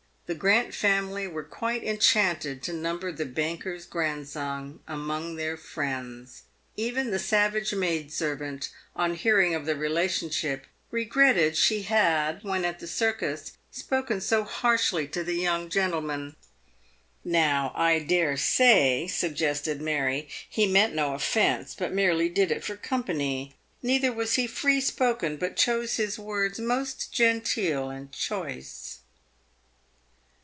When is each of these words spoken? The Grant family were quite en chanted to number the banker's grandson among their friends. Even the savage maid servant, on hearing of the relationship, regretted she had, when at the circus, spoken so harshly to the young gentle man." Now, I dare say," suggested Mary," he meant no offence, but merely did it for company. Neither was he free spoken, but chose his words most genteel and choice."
The 0.27 0.35
Grant 0.35 0.73
family 0.73 1.27
were 1.27 1.43
quite 1.43 1.83
en 1.83 1.97
chanted 1.99 2.63
to 2.63 2.71
number 2.71 3.11
the 3.11 3.25
banker's 3.25 3.85
grandson 3.85 4.79
among 4.87 5.35
their 5.35 5.57
friends. 5.57 6.43
Even 6.77 7.11
the 7.11 7.19
savage 7.19 7.73
maid 7.75 8.13
servant, 8.13 8.69
on 8.95 9.15
hearing 9.15 9.53
of 9.53 9.65
the 9.65 9.75
relationship, 9.75 10.67
regretted 10.89 11.57
she 11.57 11.81
had, 11.81 12.45
when 12.45 12.63
at 12.63 12.79
the 12.79 12.87
circus, 12.87 13.57
spoken 13.71 14.21
so 14.21 14.45
harshly 14.45 15.05
to 15.09 15.21
the 15.21 15.33
young 15.33 15.69
gentle 15.69 15.99
man." 15.99 16.37
Now, 17.25 17.73
I 17.75 17.99
dare 17.99 18.37
say," 18.37 19.07
suggested 19.07 19.81
Mary," 19.81 20.29
he 20.49 20.65
meant 20.65 20.95
no 20.95 21.13
offence, 21.13 21.75
but 21.77 21.91
merely 21.91 22.29
did 22.29 22.51
it 22.51 22.63
for 22.63 22.77
company. 22.77 23.57
Neither 23.83 24.13
was 24.13 24.35
he 24.35 24.47
free 24.47 24.79
spoken, 24.79 25.35
but 25.35 25.57
chose 25.57 25.97
his 25.97 26.17
words 26.17 26.57
most 26.57 27.11
genteel 27.11 27.89
and 27.89 28.13
choice." 28.13 28.99